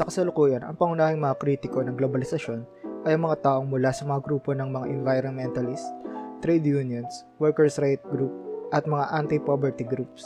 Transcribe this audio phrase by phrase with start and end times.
[0.00, 2.64] Sa kasalukuyan, ang pangunahing mga kritiko ng globalisasyon
[3.04, 5.84] ay ang mga taong mula sa mga grupo ng mga environmentalist,
[6.40, 8.32] trade unions, workers' right group,
[8.72, 10.24] at mga anti-poverty groups.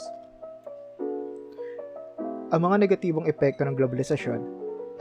[2.55, 4.39] Ang mga negatibong epekto ng globalisasyon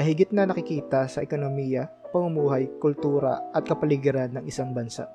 [0.03, 5.07] ay higit na nakikita sa ekonomiya, pamumuhay, kultura at kapaligiran ng isang bansa.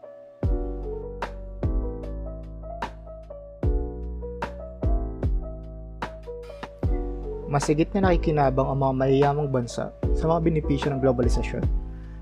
[7.50, 11.66] Masigit na nakikinabang ang mga mayayamang bansa sa mga benepisyo ng globalisasyon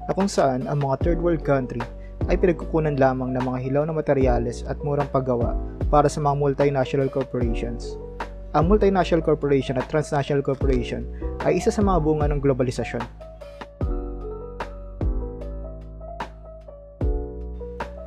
[0.07, 1.83] na kung saan ang mga third world country
[2.31, 5.51] ay pinagkukunan lamang ng mga hilaw na materyales at murang paggawa
[5.91, 7.99] para sa mga multinational corporations.
[8.55, 11.03] Ang multinational corporation at transnational corporation
[11.43, 13.03] ay isa sa mga bunga ng globalisasyon.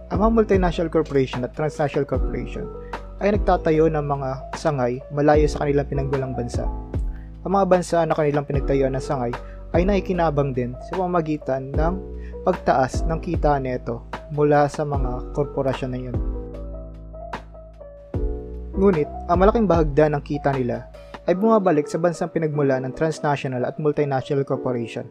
[0.09, 2.65] Ang mga multinational corporation at transnational corporation
[3.21, 6.65] ay nagtatayo ng mga sangay malayo sa kanilang pinanggulang bansa
[7.41, 9.33] ang mga bansa na kanilang pinagtayuan ng sangay
[9.73, 11.95] ay naikinabang din sa pamamagitan ng
[12.45, 16.17] pagtaas ng kita neto mula sa mga korporasyon na yun.
[18.77, 20.89] Ngunit, ang malaking bahagda ng kita nila
[21.29, 25.05] ay bumabalik sa bansang pinagmula ng transnational at multinational corporation.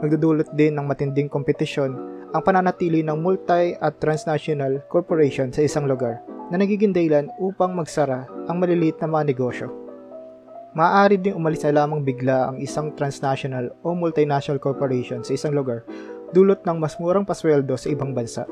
[0.00, 1.94] Nagdudulot din ng matinding kompetisyon
[2.34, 8.26] ang pananatili ng multi at transnational corporation sa isang lugar na nagiging dahilan upang magsara
[8.50, 9.83] ang maliliit na mga negosyo
[10.74, 15.86] maaari ding umalis na lamang bigla ang isang transnational o multinational corporation sa isang lugar
[16.34, 18.42] dulot ng mas murang pasweldo sa ibang bansa.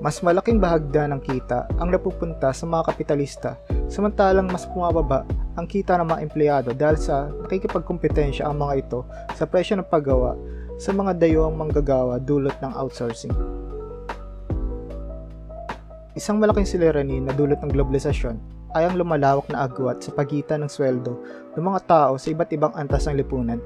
[0.00, 3.60] Mas malaking bahagda ng kita ang napupunta sa mga kapitalista
[3.92, 9.04] samantalang mas bumababa ang kita ng mga empleyado dahil sa nakikipagkompetensya ang mga ito
[9.36, 10.32] sa presyo ng paggawa
[10.80, 13.65] sa mga dayuang manggagawa dulot ng outsourcing.
[16.16, 18.40] Isang malaking siliranin na dulot ng globalisasyon
[18.72, 21.20] ay ang lumalawak na agwat sa pagitan ng sweldo
[21.52, 23.60] ng mga tao sa iba't ibang antas ng lipunan.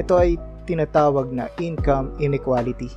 [0.00, 2.88] Ito ay tinatawag na income inequality.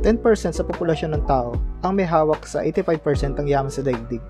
[0.00, 1.52] 10% sa populasyon ng tao
[1.84, 4.24] ang may hawak sa 85% ng yaman sa daigdig.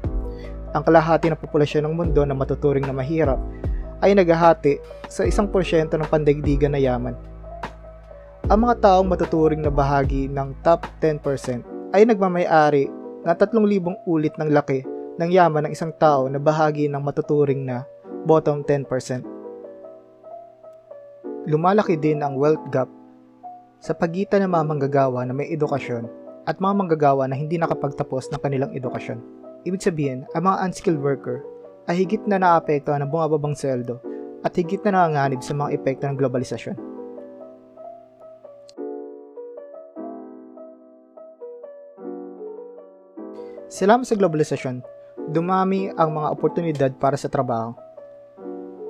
[0.75, 3.39] Ang kalahati ng populasyon ng mundo na matuturing na mahirap
[4.03, 5.39] ay naghahati sa 1%
[5.87, 7.15] ng pandaigdigan na yaman.
[8.51, 12.87] Ang mga taong matuturing na bahagi ng top 10% ay nagmamayari
[13.27, 14.87] ng 3,000 ulit ng laki
[15.21, 17.85] ng yaman ng isang tao na bahagi ng matuturing na
[18.25, 18.87] bottom 10%.
[21.51, 22.89] Lumalaki din ang wealth gap
[23.81, 26.09] sa pagitan ng mga manggagawa na may edukasyon
[26.45, 29.21] at mga manggagawa na hindi nakapagtapos ng kanilang edukasyon.
[29.69, 31.45] Ibig sabihin, ang mga unskilled worker
[31.89, 34.01] ay higit na naapektuhan ng bumababang sweldo
[34.41, 36.90] at higit na nanganganib sa mga epekto ng globalisasyon.
[43.81, 44.85] Salamat sa globalisasyon,
[45.33, 47.73] dumami ang mga oportunidad para sa trabaho.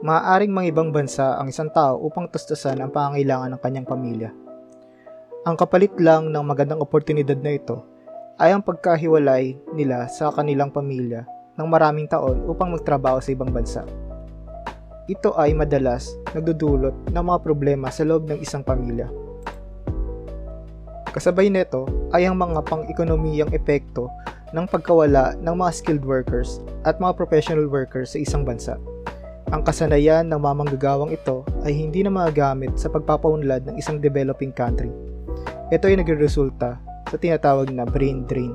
[0.03, 4.35] Maaaring mga ibang bansa ang isang tao upang tustusan ang pangangailangan ng kanyang pamilya.
[5.47, 7.87] Ang kapalit lang ng magandang oportunidad na ito
[8.43, 11.23] ay ang pagkahiwalay nila sa kanilang pamilya
[11.55, 13.87] ng maraming taon upang magtrabaho sa ibang bansa.
[15.07, 19.07] Ito ay madalas nagdudulot ng mga problema sa loob ng isang pamilya.
[21.15, 24.11] Kasabay nito ay ang mga pang-ekonomiyang epekto
[24.51, 28.79] ng pagkawala ng mga skilled workers at mga professional workers sa isang bansa.
[29.51, 34.95] Ang kasanayan ng mamanggagawang ito ay hindi na magagamit sa pagpapaunlad ng isang developing country.
[35.75, 36.79] Ito ay nagresulta
[37.11, 38.55] sa tinatawag na brain drain.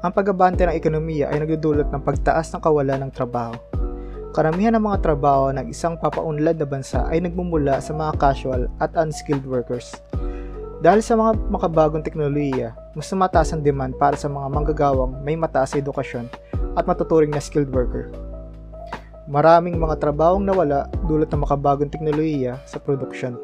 [0.00, 3.56] Ang pagabante ng ekonomiya ay nagdudulot ng pagtaas ng kawalan ng trabaho.
[4.32, 8.92] Karamihan ng mga trabaho ng isang papaunlad na bansa ay nagmumula sa mga casual at
[8.96, 9.96] unskilled workers
[10.76, 15.72] dahil sa mga makabagong teknolohiya, mas mataas ang demand para sa mga manggagawang may mataas
[15.72, 16.28] na edukasyon
[16.76, 18.12] at matuturing na skilled worker.
[19.24, 23.40] Maraming mga trabahong nawala dulot ng makabagong teknolohiya sa produksyon.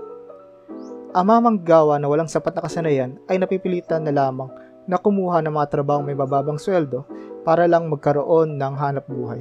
[1.16, 4.52] Ang mga manggagawa na walang sapat na kasanayan ay napipilitan na lamang
[4.84, 7.08] na kumuha ng mga trabahong may bababang sweldo
[7.48, 9.40] para lang magkaroon ng hanap buhay.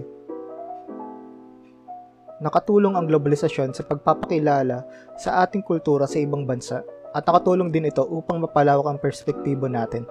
[2.41, 4.81] Nakatulong ang globalisasyon sa pagpapakilala
[5.19, 10.07] sa ating kultura sa ibang bansa at nakatulong din ito upang mapalawak ang perspektibo natin.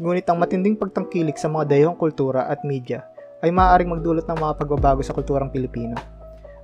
[0.00, 3.04] Ngunit ang matinding pagtangkilik sa mga dayong kultura at media
[3.40, 5.96] ay maaaring magdulot ng mga pagbabago sa kulturang Pilipino.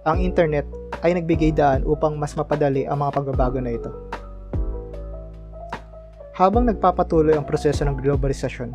[0.09, 0.65] Ang internet
[1.05, 3.93] ay nagbigay daan upang mas mapadali ang mga pagbabago na ito.
[6.37, 8.71] Habang nagpapatuloy ang proseso ng globalisasyon,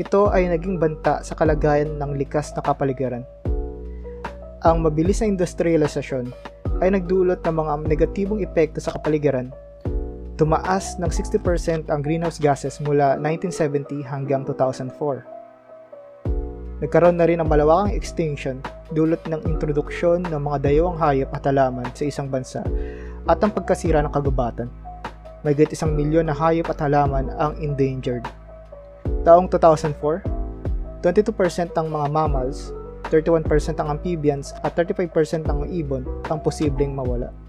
[0.00, 3.28] ito ay naging banta sa kalagayan ng likas na kapaligiran.
[4.64, 6.32] Ang mabilis na industrialisasyon
[6.80, 9.50] ay nagdulot ng mga negatibong epekto sa kapaligiran
[10.38, 15.26] tumaas ng 60% ang greenhouse gases mula 1970 hanggang 2004.
[16.78, 18.62] Nagkaroon na rin ng malawakang extinction
[18.94, 22.62] dulot ng introduksyon ng mga dayawang hayop at halaman sa isang bansa
[23.26, 24.70] at ang pagkasira ng kagubatan.
[25.42, 28.22] Mayigit isang milyon na hayop at halaman ang endangered.
[29.26, 30.22] Taong 2004,
[31.02, 32.70] 22% ng mga mammals,
[33.08, 33.48] 31%
[33.80, 37.47] ang amphibians at 35% ng ibon ang posibleng mawala.